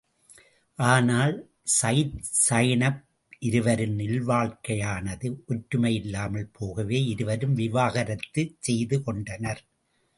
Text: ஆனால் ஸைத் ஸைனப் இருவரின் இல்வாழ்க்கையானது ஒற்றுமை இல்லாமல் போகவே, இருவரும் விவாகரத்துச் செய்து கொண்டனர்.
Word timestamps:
ஆனால் 0.79 1.35
ஸைத் 1.73 2.15
ஸைனப் 2.47 3.01
இருவரின் 3.39 3.99
இல்வாழ்க்கையானது 3.99 5.29
ஒற்றுமை 5.47 5.93
இல்லாமல் 5.95 6.51
போகவே, 6.51 6.99
இருவரும் 7.05 7.57
விவாகரத்துச் 7.57 8.55
செய்து 8.59 9.03
கொண்டனர். 9.03 9.61